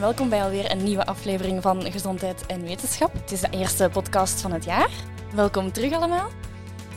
[0.00, 3.12] welkom bij alweer een nieuwe aflevering van Gezondheid en Wetenschap.
[3.12, 4.90] Het is de eerste podcast van het jaar.
[5.34, 6.28] Welkom terug allemaal.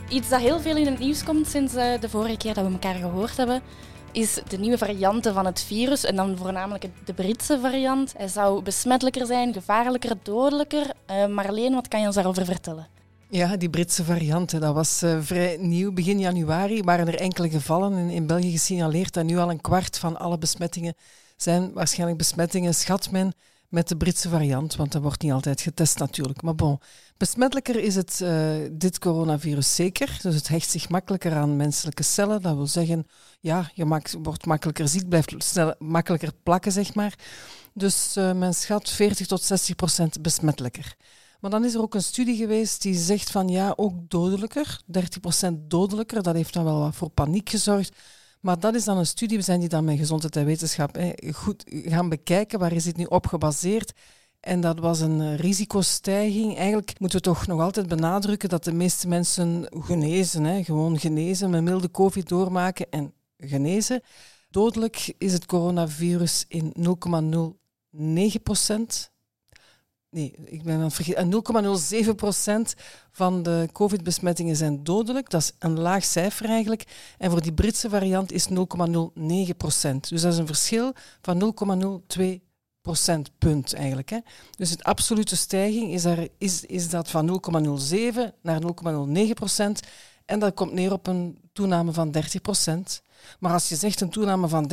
[0.08, 2.72] Iets dat heel veel in het nieuws komt sinds eh, de vorige keer dat we
[2.72, 3.62] elkaar gehoord hebben,
[4.12, 8.14] is de nieuwe varianten van het virus en dan voornamelijk de Britse variant.
[8.16, 10.86] Hij zou besmettelijker zijn, gevaarlijker, dodelijker.
[11.10, 12.88] Uh, Marleen, wat kan je ons daarover vertellen?
[13.28, 15.92] Ja, die Britse variant, dat was uh, vrij nieuw.
[15.92, 19.98] Begin januari waren er enkele gevallen in, in België gesignaleerd en nu al een kwart
[19.98, 20.94] van alle besmettingen
[21.42, 23.32] zijn waarschijnlijk besmettingen, schat men,
[23.68, 26.42] met de Britse variant, want dat wordt niet altijd getest natuurlijk.
[26.42, 26.80] Maar bon,
[27.16, 30.18] besmettelijker is het, uh, dit coronavirus zeker.
[30.22, 32.42] Dus het hecht zich makkelijker aan menselijke cellen.
[32.42, 33.06] Dat wil zeggen,
[33.40, 35.34] ja, je maakt, wordt makkelijker ziek, blijft
[35.78, 37.14] makkelijker plakken, zeg maar.
[37.74, 40.94] Dus uh, men schat 40 tot 60 procent besmettelijker.
[41.40, 45.20] Maar dan is er ook een studie geweest die zegt van ja, ook dodelijker, 30
[45.20, 46.22] procent dodelijker.
[46.22, 47.96] Dat heeft dan wel wat voor paniek gezorgd.
[48.40, 51.12] Maar dat is dan een studie, we zijn die dan met gezondheid en wetenschap hè,
[51.32, 53.92] goed gaan bekijken, waar is dit nu op gebaseerd.
[54.40, 56.56] En dat was een risicostijging.
[56.56, 61.50] Eigenlijk moeten we toch nog altijd benadrukken dat de meeste mensen genezen, hè, gewoon genezen,
[61.50, 64.02] met milde COVID doormaken en genezen.
[64.50, 66.72] Dodelijk is het coronavirus in
[67.92, 69.12] 0,09 procent
[70.10, 71.30] Nee, ik ben aan vergeten.
[72.74, 72.80] 0,07%
[73.10, 75.30] van de COVID-besmettingen zijn dodelijk.
[75.30, 76.84] Dat is een laag cijfer eigenlijk.
[77.18, 78.54] En voor die Britse variant is 0,09%.
[80.08, 81.54] Dus dat is een verschil van
[82.18, 82.24] 0,02
[82.80, 84.08] procentpunt eigenlijk.
[84.08, 84.18] Hè.
[84.56, 87.40] Dus de absolute stijging is, er, is, is dat van
[87.90, 89.80] 0,07 naar 0,09 procent.
[90.24, 93.02] En dat komt neer op een toename van 30 procent.
[93.38, 94.70] Maar als je zegt een toename van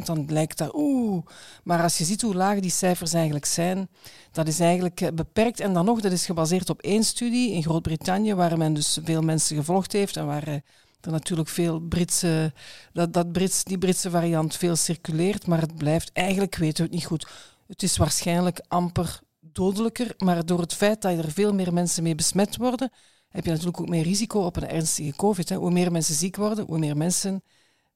[0.00, 1.26] 30%, dan lijkt dat oeh.
[1.64, 3.88] Maar als je ziet hoe laag die cijfers eigenlijk zijn,
[4.32, 5.60] dat is eigenlijk eh, beperkt.
[5.60, 9.22] En dan nog, dat is gebaseerd op één studie in Groot-Brittannië, waar men dus veel
[9.22, 10.54] mensen gevolgd heeft en waar eh,
[11.00, 12.52] er natuurlijk veel Britse,
[12.92, 15.46] dat, dat Brits, die Britse variant veel circuleert.
[15.46, 17.26] Maar het blijft, eigenlijk weten we het niet goed.
[17.66, 22.14] Het is waarschijnlijk amper dodelijker, maar door het feit dat er veel meer mensen mee
[22.14, 22.90] besmet worden,
[23.28, 25.48] heb je natuurlijk ook meer risico op een ernstige COVID.
[25.48, 25.56] Hè.
[25.56, 27.42] Hoe meer mensen ziek worden, hoe meer mensen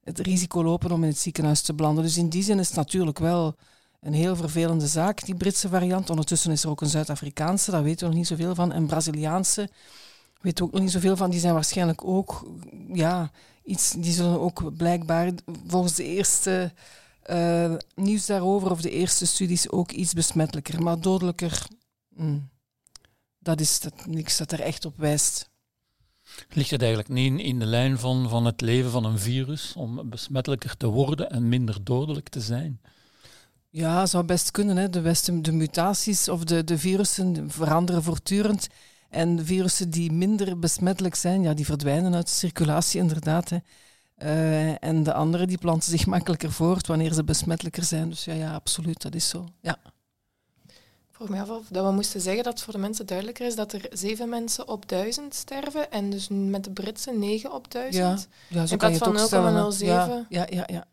[0.09, 2.05] het risico lopen om in het ziekenhuis te belanden.
[2.05, 3.55] Dus in die zin is het natuurlijk wel
[4.01, 6.11] een heel vervelende zaak, die Britse variant.
[6.11, 8.73] Ondertussen is er ook een Zuid-Afrikaanse, daar weten we nog niet zoveel van.
[8.73, 9.71] En Braziliaanse,
[10.41, 11.31] weten we ook nog niet zoveel van.
[11.31, 12.53] Die zijn waarschijnlijk ook,
[12.93, 13.31] ja,
[13.65, 15.31] iets, die zullen ook blijkbaar
[15.67, 16.73] volgens de eerste
[17.31, 20.83] uh, nieuws daarover, of de eerste studies, ook iets besmettelijker.
[20.83, 21.67] Maar dodelijker,
[22.09, 22.49] mm,
[23.39, 25.48] dat is dat, niks dat er echt op wijst.
[26.49, 30.11] Ligt het eigenlijk niet in de lijn van, van het leven van een virus om
[30.11, 32.81] besmettelijker te worden en minder dodelijk te zijn?
[33.71, 34.77] Ja, zou best kunnen.
[34.77, 34.91] Hè.
[34.91, 38.69] De, de mutaties of de, de virussen veranderen voortdurend.
[39.09, 43.49] En virussen die minder besmettelijk zijn, ja, die verdwijnen uit de circulatie inderdaad.
[43.49, 43.59] Hè.
[44.23, 48.09] Uh, en de andere die planten zich makkelijker voort wanneer ze besmettelijker zijn.
[48.09, 49.49] Dus ja, ja absoluut, dat is zo.
[49.61, 49.79] Ja
[51.19, 53.55] vroeg mij af of dat we moesten zeggen dat het voor de mensen duidelijker is
[53.55, 58.29] dat er zeven mensen op duizend sterven en dus met de Britse negen op duizend.
[58.49, 59.87] Ja, ja zo in plaats van 0,07.
[59.87, 60.87] Ja, ja, ja, ja.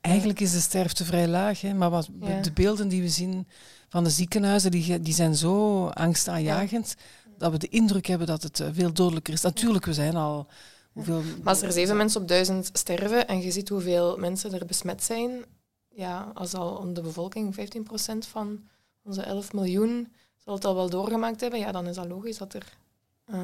[0.00, 2.08] Eigenlijk is de sterfte vrij laag, hè, maar wat,
[2.42, 3.46] de beelden die we zien
[3.88, 6.94] van de ziekenhuizen, die, die zijn zo angstaanjagend
[7.38, 9.42] dat we de indruk hebben dat het eh, veel dodelijker is.
[9.42, 10.46] Natuurlijk, we zijn al...
[10.92, 11.22] Hoeveel...
[11.42, 15.02] Maar als er zeven mensen op duizend sterven en je ziet hoeveel mensen er besmet
[15.02, 15.44] zijn,
[15.88, 18.60] ja, als al de bevolking 15% van
[19.08, 22.54] onze 11 miljoen zal het al wel doorgemaakt hebben, ja, dan is dat logisch dat
[22.54, 22.76] er
[23.30, 23.38] uh,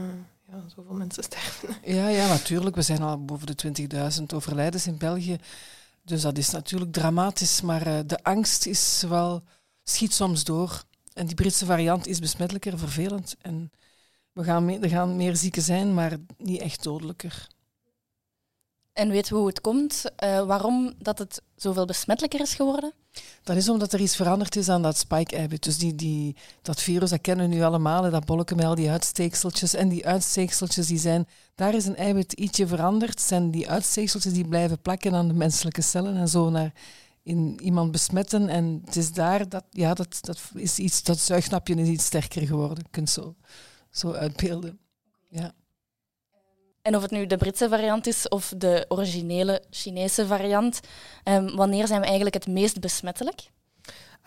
[0.49, 1.77] ja, zoveel mensen sterven.
[1.85, 2.77] Ja, ja, natuurlijk.
[2.77, 3.89] We zijn al boven de
[4.19, 5.37] 20.000 overlijdens in België.
[6.03, 7.61] Dus dat is natuurlijk dramatisch.
[7.61, 9.43] Maar uh, de angst is wel,
[9.83, 10.85] schiet soms door.
[11.13, 13.37] En die Britse variant is besmettelijker, vervelend.
[13.41, 13.71] En
[14.33, 17.47] we gaan er gaan meer zieken zijn, maar niet echt dodelijker.
[18.95, 20.05] En weten we hoe het komt?
[20.25, 22.93] Uh, waarom dat het zoveel besmettelijker is geworden?
[23.43, 25.63] Dat is omdat er iets veranderd is aan dat spike-eiwit.
[25.63, 29.75] Dus die, die, dat virus, dat kennen we nu allemaal, dat bolkenmel, die uitsteekseltjes.
[29.75, 33.21] En die uitsteekseltjes, die zijn, daar is een eiwit ietsje veranderd.
[33.21, 36.73] zijn die uitsteekseltjes die blijven plakken aan de menselijke cellen en zo naar
[37.23, 38.49] in iemand besmetten.
[38.49, 42.47] En het is daar, dat, ja, dat, dat, is iets, dat zuignapje is iets sterker
[42.47, 42.79] geworden.
[42.79, 43.35] Je kunt zo,
[43.91, 44.79] zo uitbeelden.
[45.29, 45.53] Ja.
[46.85, 50.81] En of het nu de Britse variant is of de originele Chinese variant,
[51.25, 53.51] um, wanneer zijn we eigenlijk het meest besmettelijk?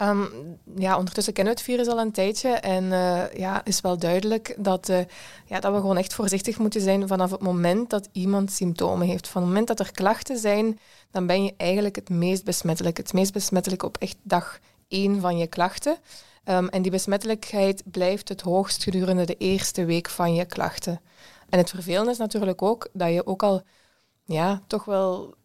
[0.02, 0.30] Um,
[0.76, 4.56] ja, ondertussen kennen we het virus al een tijdje en uh, ja, is wel duidelijk
[4.58, 5.00] dat, uh,
[5.46, 9.28] ja, dat we gewoon echt voorzichtig moeten zijn vanaf het moment dat iemand symptomen heeft.
[9.28, 10.80] Van het moment dat er klachten zijn,
[11.12, 12.98] dan ben je eigenlijk het meest besmettelijk.
[12.98, 15.98] Het meest besmettelijk op echt dag één van je klachten.
[16.46, 21.02] Um, en die besmettelijkheid blijft het hoogst gedurende de eerste week van je klachten.
[21.50, 23.62] En het vervelende is natuurlijk ook dat je ook al
[24.26, 25.36] ja, toch wel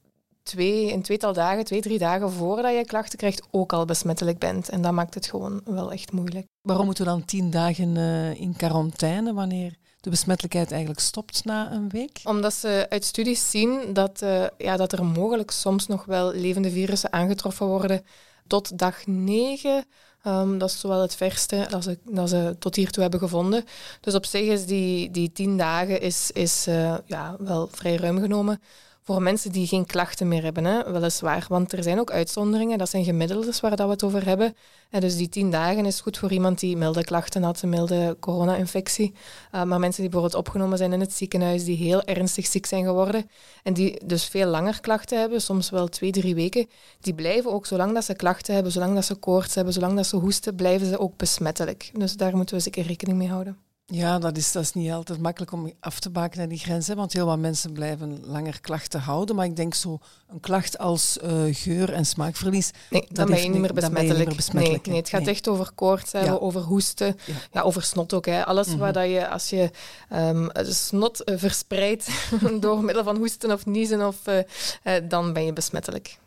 [0.42, 4.68] twee, een tweetal dagen, twee, drie dagen voordat je klachten krijgt, ook al besmettelijk bent.
[4.68, 6.46] En dat maakt het gewoon wel echt moeilijk.
[6.62, 11.72] Waarom moeten we dan tien dagen uh, in quarantaine wanneer de besmettelijkheid eigenlijk stopt na
[11.72, 12.20] een week?
[12.24, 16.70] Omdat ze uit studies zien dat, uh, ja, dat er mogelijk soms nog wel levende
[16.70, 18.04] virussen aangetroffen worden
[18.46, 19.84] tot dag 9.
[20.26, 23.64] Um, dat is zowel het verste dat ze, dat ze tot hiertoe hebben gevonden.
[24.00, 28.20] Dus op zich is die, die tien dagen is, is, uh, ja, wel vrij ruim
[28.20, 28.60] genomen
[29.04, 31.46] voor mensen die geen klachten meer hebben, hè, weliswaar.
[31.48, 34.56] Want er zijn ook uitzonderingen, dat zijn gemiddeldes waar dat we het over hebben.
[34.90, 38.16] En dus die tien dagen is goed voor iemand die milde klachten had, een milde
[38.20, 39.12] corona-infectie.
[39.54, 42.84] Uh, maar mensen die bijvoorbeeld opgenomen zijn in het ziekenhuis, die heel ernstig ziek zijn
[42.84, 43.30] geworden
[43.62, 46.66] en die dus veel langer klachten hebben, soms wel twee, drie weken,
[47.00, 50.06] die blijven ook, zolang dat ze klachten hebben, zolang dat ze koorts hebben, zolang dat
[50.06, 51.90] ze hoesten, blijven ze ook besmettelijk.
[51.92, 53.71] Dus daar moeten we zeker rekening mee houden.
[53.86, 56.96] Ja, dat is, dat is niet altijd makkelijk om af te bakenen, die grenzen.
[56.96, 59.36] Want heel wat mensen blijven langer klachten houden.
[59.36, 59.98] Maar ik denk zo
[60.28, 62.70] een klacht als uh, geur- en smaakverlies...
[62.90, 64.36] Nee, dan ben je niet meer besmettelijk.
[64.36, 67.16] besmettelijk nee, nee, het gaat echt over koorts hebben, over hoesten.
[67.24, 67.34] Ja.
[67.50, 67.60] ja.
[67.60, 68.26] over snot ook.
[68.26, 68.44] Hè.
[68.44, 68.80] Alles mm -hmm.
[68.80, 69.70] waar dat je, als je
[70.12, 72.08] um, snot uh, verspreidt
[72.60, 76.18] door middel van hoesten of niezen, of, uh, dan ben je besmettelijk.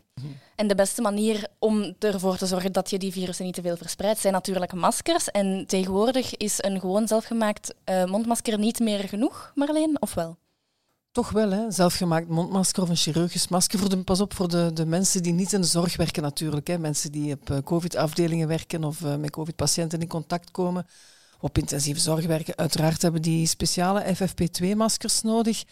[0.56, 3.76] En de beste manier om ervoor te zorgen dat je die virussen niet te veel
[3.76, 5.30] verspreidt, zijn natuurlijk maskers.
[5.30, 10.36] En tegenwoordig is een gewoon zelfgemaakt uh, mondmasker niet meer genoeg, Marleen, of wel?
[11.16, 11.70] Toch wel, hè?
[11.70, 13.78] zelfgemaakt mondmasker of een chirurgisch masker.
[13.78, 16.66] Voor de, pas op voor de, de mensen die niet in de zorg werken natuurlijk.
[16.66, 16.78] Hè.
[16.78, 20.86] Mensen die op uh, covid-afdelingen werken of uh, met covid-patiënten in contact komen.
[21.40, 22.56] Op intensieve zorg werken.
[22.56, 25.64] Uiteraard hebben die speciale FFP2-maskers nodig.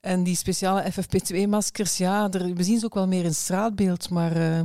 [0.00, 4.36] En die speciale FFP2-maskers, ja, er, we zien ze ook wel meer in straatbeeld, maar
[4.36, 4.60] uh,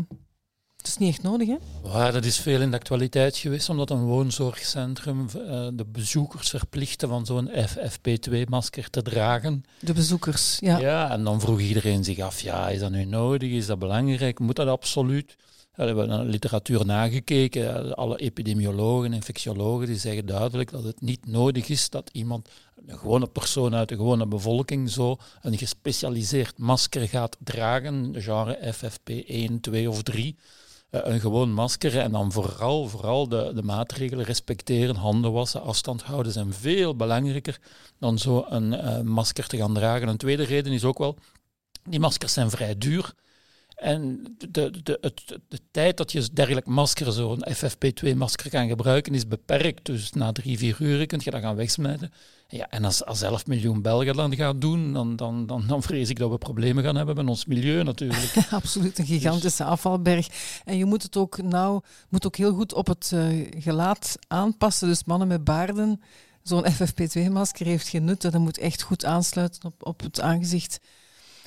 [0.78, 1.58] het is niet echt nodig, hè?
[1.84, 7.08] Ja, dat is veel in de actualiteit geweest, omdat een woonzorgcentrum uh, de bezoekers verplichtte
[7.08, 9.64] van zo'n FFP2-masker te dragen.
[9.80, 10.78] De bezoekers, ja.
[10.78, 13.52] Ja, en dan vroeg iedereen zich af, ja, is dat nu nodig?
[13.52, 14.40] Is dat belangrijk?
[14.40, 15.36] Moet dat absoluut?
[15.76, 17.96] we hebben naar literatuur nagekeken.
[17.96, 22.50] Alle epidemiologen, infectiologen, die zeggen duidelijk dat het niet nodig is dat iemand,
[22.86, 29.60] een gewone persoon uit de gewone bevolking, zo een gespecialiseerd masker gaat dragen, genre FFP1,
[29.62, 30.38] 2 of 3
[30.92, 36.02] eh, een gewoon masker en dan vooral, vooral de, de maatregelen respecteren, handen wassen, afstand
[36.02, 37.60] houden zijn veel belangrijker
[38.00, 40.08] dan zo een uh, masker te gaan dragen.
[40.08, 41.18] Een tweede reden is ook wel,
[41.84, 43.14] die maskers zijn vrij duur.
[43.82, 49.28] En de, de, het, de tijd dat je dergelijk masker, zo'n FFP2-masker kan gebruiken, is
[49.28, 49.86] beperkt.
[49.86, 52.12] Dus na drie, vier uur kun je dat gaan wegsmijten.
[52.48, 56.10] Ja, en als, als 11 miljoen Belgen dan gaat doen, dan, dan, dan, dan vrees
[56.10, 58.34] ik dat we problemen gaan hebben met ons milieu natuurlijk.
[58.52, 60.28] Absoluut, een gigantische dus- afvalberg.
[60.66, 64.88] En je moet het ook, nou, moet ook heel goed op het uh, gelaat aanpassen.
[64.88, 66.02] Dus mannen met baarden,
[66.44, 68.22] zo'n FFP2-masker heeft geen nut.
[68.22, 70.80] Dat moet echt goed aansluiten op, op het aangezicht.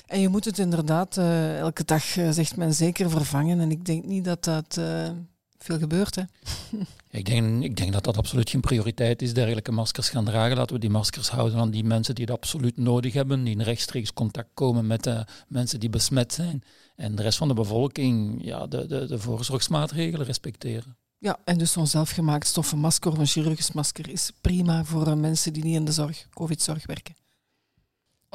[0.07, 3.59] En je moet het inderdaad uh, elke dag, uh, zegt men, zeker vervangen.
[3.59, 5.09] En ik denk niet dat dat uh,
[5.57, 6.15] veel gebeurt.
[6.15, 6.23] Hè?
[7.19, 10.57] ik, denk, ik denk dat dat absoluut geen prioriteit is, dergelijke maskers gaan dragen.
[10.57, 13.61] Laten we die maskers houden aan die mensen die het absoluut nodig hebben, die in
[13.61, 16.63] rechtstreeks contact komen met de mensen die besmet zijn.
[16.95, 20.97] En de rest van de bevolking ja, de, de, de voorzorgsmaatregelen respecteren.
[21.17, 25.53] Ja, en dus zo'n zelfgemaakt stoffen masker of een chirurgisch masker is prima voor mensen
[25.53, 27.15] die niet in de zorg, covid-zorg werken.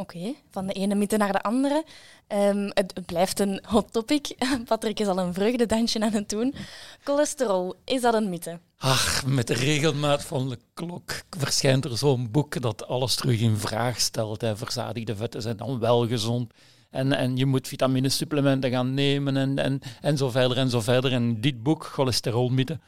[0.00, 1.84] Oké, van de ene mythe naar de andere.
[2.28, 4.34] Um, het, blijft een hot topic.
[4.68, 6.54] Patrick is al een vreugdedansje aan het doen.
[7.02, 8.58] Cholesterol, is dat een mythe?
[8.78, 13.56] Ach, met de regelmaat van de klok verschijnt er zo'n boek dat alles terug in
[13.56, 14.40] vraag stelt.
[14.40, 14.56] Hè.
[14.56, 16.52] Verzadigde vetten zijn dan wel gezond.
[16.90, 21.12] En, en je moet vitaminesupplementen gaan nemen en, en, en zo verder en zo verder.
[21.12, 22.78] En dit boek, Cholesterolmythe,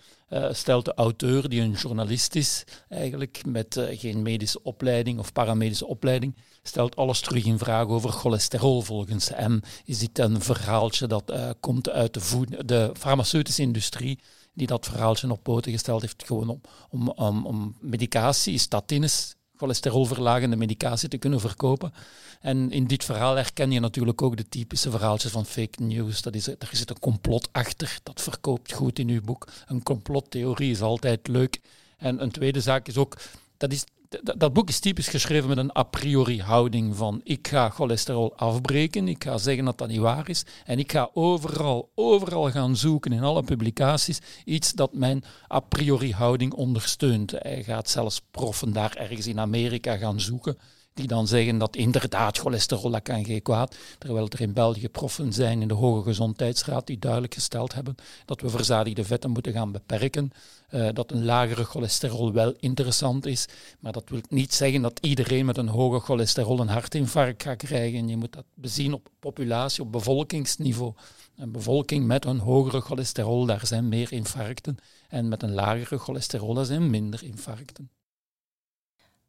[0.52, 5.86] stelt de auteur, die een journalist is, eigenlijk met uh, geen medische opleiding of paramedische
[5.86, 9.60] opleiding, stelt alles terug in vraag over cholesterol volgens hem.
[9.84, 14.18] Is dit een verhaaltje dat uh, komt uit de, de farmaceutische industrie,
[14.54, 16.60] die dat verhaaltje op poten gesteld heeft, gewoon om,
[16.90, 21.92] om, om, om medicatie, statines, cholesterolverlagende medicatie te kunnen verkopen.
[22.40, 26.23] En in dit verhaal herken je natuurlijk ook de typische verhaaltjes van fake news.
[26.23, 29.49] Dat is, er zit een complot achter, dat verkoopt goed in uw boek.
[29.66, 31.61] Een complottheorie is altijd leuk.
[31.97, 33.16] En een tweede zaak is ook,
[33.57, 33.85] dat is
[34.21, 39.09] dat boek is typisch geschreven met een a priori houding van ik ga cholesterol afbreken,
[39.09, 43.12] ik ga zeggen dat dat niet waar is en ik ga overal, overal gaan zoeken
[43.12, 47.31] in alle publicaties iets dat mijn a priori houding ondersteunt.
[47.31, 50.57] Hij gaat zelfs proffen daar ergens in Amerika gaan zoeken
[50.94, 55.32] die dan zeggen dat inderdaad cholesterol dat kan geen kwaad, terwijl er in België proffen
[55.32, 57.94] zijn in de Hoge Gezondheidsraad die duidelijk gesteld hebben
[58.25, 60.30] dat we verzadigde vetten moeten gaan beperken,
[60.70, 63.46] uh, dat een lagere cholesterol wel interessant is,
[63.80, 68.08] maar dat wil niet zeggen dat iedereen met een hoge cholesterol een hartinfarct gaat krijgen.
[68.08, 70.92] Je moet dat bezien op populatie, op bevolkingsniveau.
[71.37, 74.78] Een bevolking met een hogere cholesterol, daar zijn meer infarcten.
[75.08, 77.90] En met een lagere cholesterol, daar zijn minder infarcten.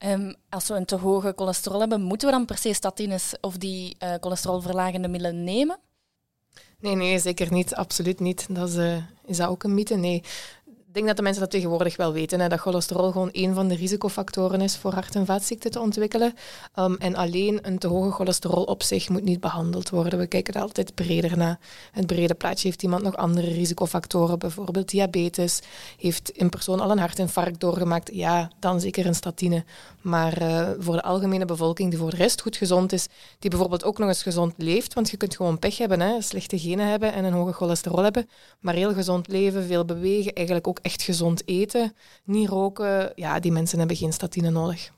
[0.06, 3.58] Um, als we een te hoge cholesterol hebben, moeten we dan per se statines of
[3.58, 5.78] die uh, cholesterolverlagende middelen nemen?
[6.80, 7.76] Nee, nee, zeker niet.
[7.76, 8.46] Absoluut niet.
[8.50, 9.96] Dat is, uh, is dat ook een mythe?
[9.96, 10.24] Nee.
[10.94, 13.68] Ik denk dat de mensen dat tegenwoordig wel weten, hè, dat cholesterol gewoon een van
[13.68, 16.34] de risicofactoren is voor hart- en vaatziekten te ontwikkelen.
[16.80, 20.20] Um, en alleen een te hoge cholesterol op zich moet niet behandeld worden.
[20.20, 21.60] We kijken er altijd breder naar.
[21.92, 25.62] Het brede plaatje heeft iemand nog andere risicofactoren, bijvoorbeeld diabetes.
[25.98, 28.10] Heeft een persoon al een hartinfarct doorgemaakt?
[28.14, 29.64] Ja, dan zeker een statine.
[30.02, 33.08] Maar uh, voor de algemene bevolking die voor de rest goed gezond is,
[33.40, 36.60] die bijvoorbeeld ook nog eens gezond leeft, want je kunt gewoon pech hebben, hè, slechte
[36.60, 40.82] genen hebben en een hoge cholesterol hebben, maar heel gezond leven, veel bewegen, eigenlijk ook
[40.84, 44.92] echt gezond eten, niet roken, ja, die mensen hebben geen statine nodig.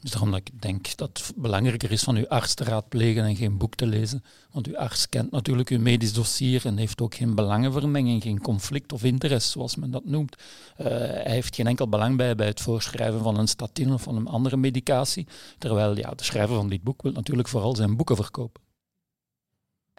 [0.00, 3.36] Dus daarom dat ik denk dat het belangrijker is van uw arts te raadplegen en
[3.36, 4.24] geen boek te lezen.
[4.50, 8.92] Want uw arts kent natuurlijk uw medisch dossier en heeft ook geen belangenvermenging, geen conflict
[8.92, 10.36] of interesse, zoals men dat noemt.
[10.80, 14.16] Uh, hij heeft geen enkel belang bij bij het voorschrijven van een statine of van
[14.16, 15.26] een andere medicatie.
[15.58, 18.62] Terwijl ja, de schrijver van dit boek wil natuurlijk vooral zijn boeken verkopen.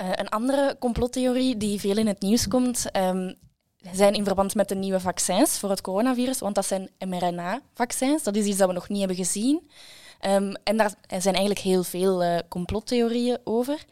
[0.02, 3.36] Uh, een andere complottheorie die veel in het nieuws komt, um,
[3.92, 8.24] zijn in verband met de nieuwe vaccins voor het coronavirus, want dat zijn mRNA-vaccins.
[8.24, 9.70] Dat is iets dat we nog niet hebben gezien.
[10.28, 13.86] Um, en daar zijn eigenlijk heel veel uh, complottheorieën over.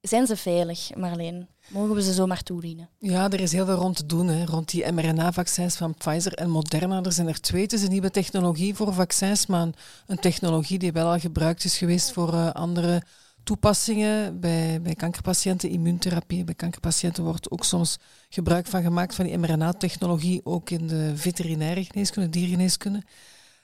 [0.00, 1.48] Zijn ze veilig, Marleen?
[1.68, 2.88] Mogen we ze zomaar toedienen?
[2.98, 6.50] Ja, er is heel veel rond te doen, hè, rond die mRNA-vaccins van Pfizer en
[6.50, 7.02] Moderna.
[7.02, 7.62] Er zijn er twee.
[7.62, 9.68] Het is een nieuwe technologie voor vaccins, maar
[10.06, 13.02] een, technologie die wel al gebruikt is geweest voor uh, andere
[13.44, 16.44] toepassingen bij, bij kankerpatiënten, immuuntherapie.
[16.44, 17.98] Bij kankerpatiënten wordt ook soms
[18.28, 23.02] gebruik van gemaakt van die mRNA-technologie, ook in de veterinaire geneeskunde, diergeneeskunde.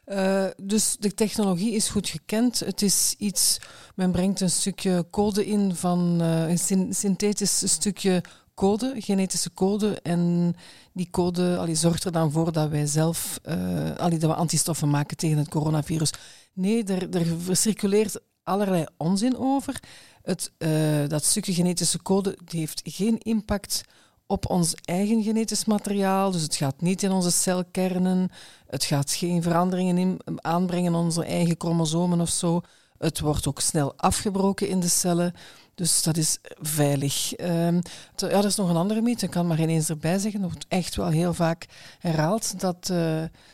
[0.07, 2.61] Uh, dus de technologie is goed gekend.
[2.61, 3.59] Het is iets,
[3.95, 8.23] men brengt een stukje code in van uh, een synthetisch stukje
[8.55, 10.01] code, genetische code.
[10.03, 10.55] En
[10.93, 14.91] die code allee, zorgt er dan voor dat wij zelf uh, allee, dat we antistoffen
[14.91, 16.13] maken tegen het coronavirus.
[16.53, 17.09] Nee, er,
[17.49, 19.81] er circuleert allerlei onzin over.
[20.23, 23.83] Het, uh, dat stukje genetische code heeft geen impact
[24.27, 26.31] op ons eigen genetisch materiaal.
[26.31, 28.31] Dus het gaat niet in onze celkernen.
[28.67, 32.61] Het gaat geen veranderingen in, aanbrengen in onze eigen chromosomen of zo.
[32.99, 35.35] Het wordt ook snel afgebroken in de cellen.
[35.75, 37.33] Dus dat is veilig.
[37.39, 37.81] Um,
[38.17, 40.41] ja, er is nog een andere mythe, ik kan maar ineens erbij zeggen.
[40.41, 41.67] Dat wordt echt wel heel vaak
[41.99, 42.89] herhaald dat uh,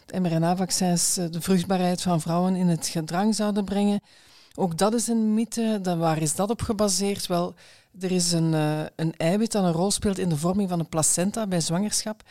[0.06, 4.00] de mRNA-vaccins de vruchtbaarheid van vrouwen in het gedrang zouden brengen.
[4.58, 5.78] Ook dat is een mythe.
[5.82, 7.26] Dan, waar is dat op gebaseerd?
[7.26, 7.54] Wel,
[8.00, 10.88] er is een, uh, een eiwit dat een rol speelt in de vorming van een
[10.88, 12.22] placenta bij zwangerschap.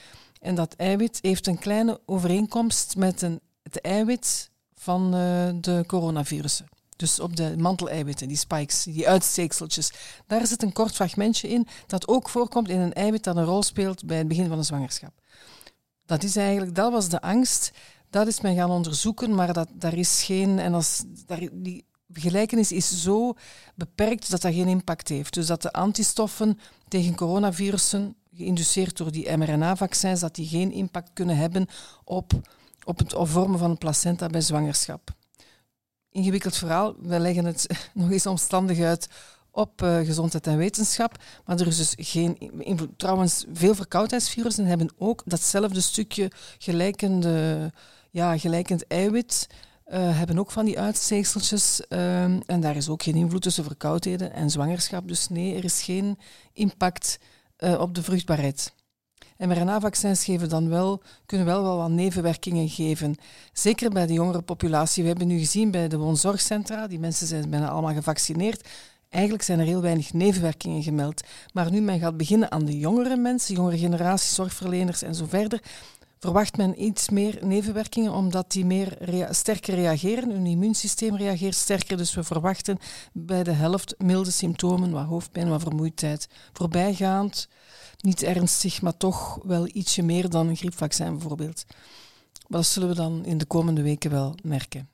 [0.41, 6.67] En dat eiwit heeft een kleine overeenkomst met een, het eiwit van uh, de coronavirussen.
[6.95, 9.91] Dus op de manteleiwitten, die spikes, die uitsteekseltjes.
[10.27, 13.63] Daar zit een kort fragmentje in dat ook voorkomt in een eiwit dat een rol
[13.63, 15.11] speelt bij het begin van een zwangerschap.
[16.05, 17.71] Dat is eigenlijk, dat was de angst.
[18.09, 20.59] Dat is men gaan onderzoeken, maar dat, daar is geen.
[20.59, 21.85] En als, daar, die
[22.21, 23.33] gelijkenis is zo
[23.75, 25.33] beperkt dat dat geen impact heeft.
[25.33, 31.37] Dus dat de antistoffen tegen coronavirussen, geïnduceerd door die mRNA-vaccins, dat die geen impact kunnen
[31.37, 31.67] hebben
[32.03, 32.33] op,
[32.83, 35.09] op het vormen van een placenta bij zwangerschap.
[36.11, 39.07] Ingewikkeld verhaal, we leggen het nog eens omstandig uit
[39.51, 41.23] op uh, gezondheid en wetenschap.
[41.45, 42.37] Maar er is dus geen.
[42.97, 47.71] Trouwens, veel verkoudheidsvirussen hebben ook datzelfde stukje gelijkende,
[48.11, 49.47] ja, gelijkend eiwit
[49.87, 51.81] uh, hebben ook van die uitsteekseltjes.
[51.89, 55.07] Uh, en daar is ook geen invloed tussen verkoudheden en zwangerschap.
[55.07, 56.19] Dus nee, er is geen
[56.53, 57.19] impact
[57.59, 58.73] uh, op de vruchtbaarheid.
[59.37, 63.15] mRNA-vaccins geven dan wel, kunnen wel, wel wat nevenwerkingen geven.
[63.53, 65.03] Zeker bij de jongere populatie.
[65.03, 68.67] We hebben nu gezien bij de woonzorgcentra, die mensen zijn bijna allemaal gevaccineerd.
[69.09, 71.23] Eigenlijk zijn er heel weinig nevenwerkingen gemeld.
[71.53, 75.61] Maar nu men gaat beginnen aan de jongere mensen, jongere generatie, zorgverleners en zo verder,
[76.19, 78.97] verwacht men iets meer nevenwerkingen, omdat die meer
[79.29, 80.31] sterker reageren.
[80.31, 82.77] Hun immuunsysteem reageert sterker, dus we verwachten
[83.13, 87.47] bij de helft milde symptomen, wat hoofdpijn, wat vermoeidheid, voorbijgaand.
[88.01, 91.65] Niet ernstig, maar toch wel ietsje meer dan een griepvaccin bijvoorbeeld.
[92.47, 94.89] Dat zullen we dan in de komende weken wel merken.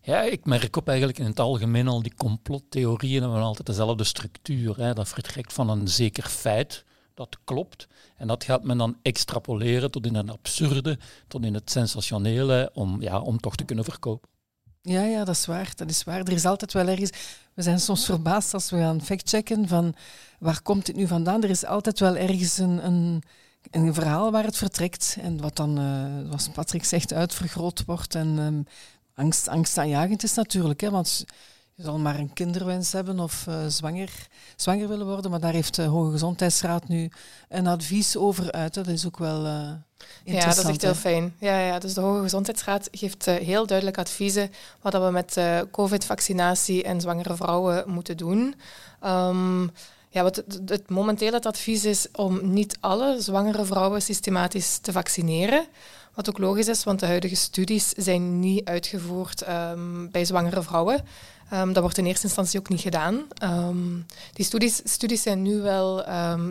[0.00, 4.76] Ja, ik merk op eigenlijk in het algemeen al die complottheorieën hebben altijd dezelfde structuur.
[4.76, 4.94] Hè.
[4.94, 6.84] Dat vertrekt van een zeker feit
[7.18, 7.86] dat klopt.
[8.16, 10.98] En dat gaat men dan extrapoleren tot in het absurde,
[11.28, 14.28] tot in het sensationele, om, ja, om toch te kunnen verkopen.
[14.82, 15.72] Ja, ja, dat is waar.
[15.74, 16.20] Dat is waar.
[16.20, 17.10] Er is altijd wel ergens...
[17.54, 19.94] We zijn soms verbaasd als we gaan factchecken van
[20.38, 21.42] waar komt dit nu vandaan.
[21.42, 23.22] Er is altijd wel ergens een, een,
[23.70, 28.14] een verhaal waar het vertrekt en wat dan, uh, zoals Patrick zegt, uitvergroot wordt.
[28.14, 28.64] En um,
[29.14, 31.24] angst, angstaanjagend is natuurlijk, hè, want
[31.78, 35.74] je zal maar een kinderwens hebben of uh, zwanger, zwanger willen worden, maar daar heeft
[35.74, 37.10] de Hoge Gezondheidsraad nu
[37.48, 38.74] een advies over uit.
[38.74, 39.70] Dat is ook wel uh,
[40.24, 41.34] Ja, dat is echt heel fijn.
[41.38, 46.82] Ja, ja, dus de Hoge Gezondheidsraad geeft uh, heel duidelijk adviezen wat we met covid-vaccinatie
[46.82, 48.54] en zwangere vrouwen moeten doen.
[49.04, 49.70] Um,
[50.08, 54.92] ja, wat het, het, momenteel het advies is om niet alle zwangere vrouwen systematisch te
[54.92, 55.66] vaccineren.
[56.18, 61.04] Wat ook logisch is, want de huidige studies zijn niet uitgevoerd um, bij zwangere vrouwen.
[61.52, 63.22] Um, dat wordt in eerste instantie ook niet gedaan.
[63.42, 66.04] Um, die studies, studies zijn nu wel,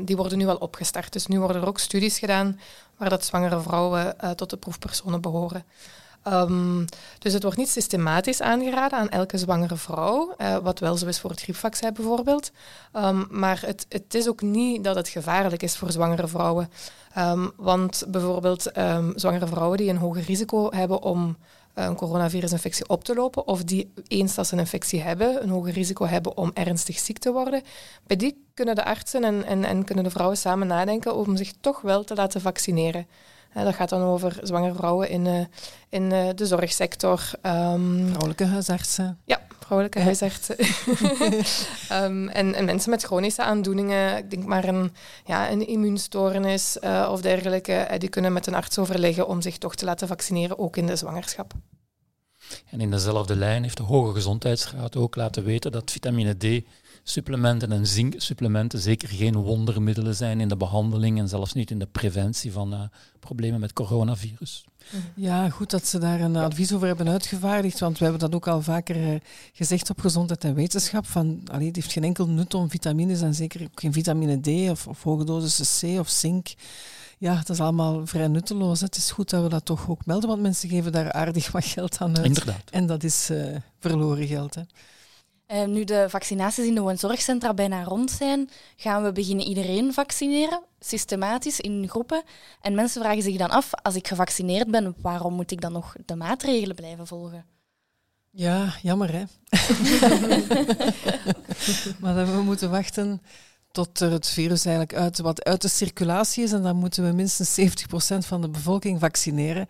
[0.06, 1.14] die worden nu wel opgestart.
[1.14, 2.60] Dus nu worden er ook studies gedaan
[2.98, 5.64] waar dat zwangere vrouwen uh, tot de proefpersonen behoren.
[6.28, 6.86] Um,
[7.20, 11.20] dus het wordt niet systematisch aangeraden aan elke zwangere vrouw, uh, wat wel zo is
[11.20, 12.52] voor het griepvaccin bijvoorbeeld.
[12.94, 16.70] Um, maar het, het, is ook niet dat het gevaarlijk is voor zwangere vrouwen.
[17.18, 18.72] Um, want bijvoorbeeld
[19.16, 21.38] zwangere vrouwen die een hoger risico hebben om
[21.74, 25.74] een coronavirusinfectie op te lopen, of die eens dat ze een infectie hebben, een hoger
[25.74, 27.62] risico hebben om ernstig ziek te worden,
[28.08, 31.54] bij die kunnen de artsen en, en, en kunnen de vrouwen samen nadenken om zich
[31.60, 33.08] toch wel te laten vaccineren.
[33.64, 35.46] Dat gaat dan over zwangere vrouwen in, uh,
[35.90, 37.20] in uh, de zorgsector.
[37.44, 39.20] Um, vrouwelijke huisartsen.
[39.26, 40.56] Ja, vrouwelijke huisartsen.
[41.92, 44.94] um, en, en, mensen met chronische aandoeningen, ik denk maar een,
[45.26, 49.76] ja, een immuunstoornis uh, of dergelijke, die kunnen met een arts overleggen om zich toch
[49.76, 51.54] te laten vaccineren, ook in de zwangerschap.
[52.70, 56.64] En in dezelfde lijn heeft de Hoge Gezondheidsraad ook laten weten dat vitamine D
[57.10, 61.88] supplementen en zinksupplementen zeker geen wondermiddelen zijn in de behandeling en zelfs niet in de
[61.92, 62.82] preventie van uh,
[63.20, 64.66] problemen met coronavirus.
[65.16, 68.48] Ja, goed dat ze daar een advies over hebben uitgevaardigd, want we hebben dat ook
[68.48, 69.20] al vaker uh,
[69.54, 71.06] gezegd op gezondheid en wetenschap.
[71.06, 74.70] Van, allee, het heeft geen enkel nut om vitamines en zeker ook geen vitamine D
[74.70, 76.54] of, of hoge dosissen C of zink.
[77.18, 78.82] Ja, dat is allemaal vrij nutteloos.
[78.82, 81.66] Het is goed dat we dat toch ook melden, want mensen geven daar aardig wat
[81.66, 82.26] geld aan uit.
[82.26, 82.70] Inderdaad.
[82.72, 84.56] En dat is uh, verloren geld.
[84.56, 84.62] Hè.
[85.48, 90.62] Uh, nu de vaccinaties in de woonzorgcentra bijna rond zijn, gaan we beginnen iedereen vaccineren,
[90.80, 92.24] systematisch in groepen.
[92.62, 95.96] En mensen vragen zich dan af, als ik gevaccineerd ben, waarom moet ik dan nog
[96.06, 97.46] de maatregelen blijven volgen?
[98.30, 99.20] Ja, jammer hè.
[102.02, 103.22] maar we moeten wachten
[103.72, 106.52] tot er het virus eigenlijk uit, wat uit de circulatie is.
[106.52, 107.64] En dan moeten we minstens 70%
[108.18, 109.68] van de bevolking vaccineren.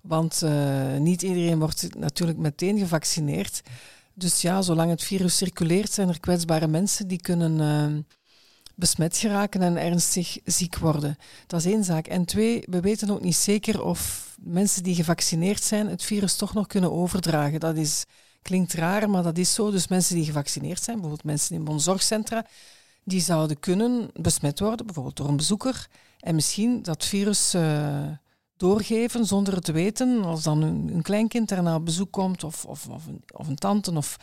[0.00, 3.62] Want uh, niet iedereen wordt natuurlijk meteen gevaccineerd.
[4.14, 8.02] Dus ja, zolang het virus circuleert, zijn er kwetsbare mensen die kunnen uh,
[8.74, 11.16] besmet geraken en ernstig ziek worden.
[11.46, 12.06] Dat is één zaak.
[12.06, 16.54] En twee, we weten ook niet zeker of mensen die gevaccineerd zijn het virus toch
[16.54, 17.60] nog kunnen overdragen.
[17.60, 18.04] Dat is,
[18.42, 19.70] klinkt raar, maar dat is zo.
[19.70, 22.46] Dus mensen die gevaccineerd zijn, bijvoorbeeld mensen in zorgcentra,
[23.04, 25.86] die zouden kunnen besmet worden, bijvoorbeeld door een bezoeker.
[26.20, 28.08] En misschien dat virus uh,
[28.62, 30.24] doorgeven zonder het te weten.
[30.24, 33.56] Als dan een, een kleinkind daarna op bezoek komt of, of, of, een, of een
[33.56, 33.92] tante.
[33.92, 34.16] Of,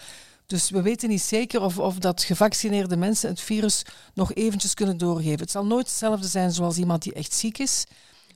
[0.45, 4.97] dus we weten niet zeker of, of dat gevaccineerde mensen het virus nog eventjes kunnen
[4.97, 5.39] doorgeven.
[5.39, 7.85] Het zal nooit hetzelfde zijn zoals iemand die echt ziek is.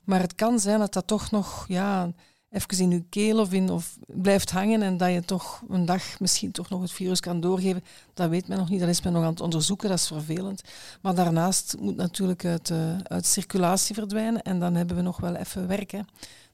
[0.04, 2.12] Maar het kan zijn dat dat toch nog ja,
[2.54, 6.20] even in je keel of, in, of blijft hangen en dat je toch een dag
[6.20, 7.84] misschien toch nog het virus kan doorgeven.
[8.14, 10.62] Dat weet men nog niet, dat is men nog aan het onderzoeken, dat is vervelend.
[11.02, 15.36] Maar daarnaast moet natuurlijk uit, uh, uit circulatie verdwijnen en dan hebben we nog wel
[15.36, 15.92] even werk.
[15.92, 16.00] Hè.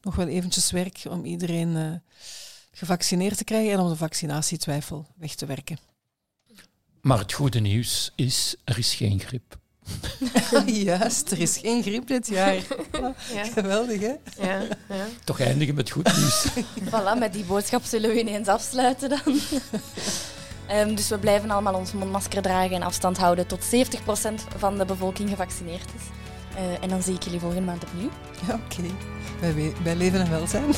[0.02, 1.92] Nog wel eventjes werk om iedereen uh,
[2.72, 5.78] gevaccineerd te krijgen en om de vaccinatietwijfel weg te werken.
[7.02, 9.59] Maar het goede nieuws is, er is geen griep.
[10.66, 12.56] Juist, er is geen griep dit jaar.
[13.34, 13.44] Ja.
[13.44, 14.14] Geweldig, hè?
[14.48, 15.06] Ja, ja.
[15.24, 16.48] Toch eindigen met goed nieuws.
[16.92, 19.40] voilà, met die boodschap zullen we ineens afsluiten dan.
[20.72, 23.68] um, dus we blijven allemaal ons mondmasker dragen en afstand houden tot 70%
[24.58, 26.04] van de bevolking gevaccineerd is.
[26.56, 28.10] Uh, en dan zie ik jullie volgende maand opnieuw.
[28.48, 28.80] Ja, oké.
[29.40, 29.54] Okay.
[29.54, 30.74] Bij, bij leven en welzijn.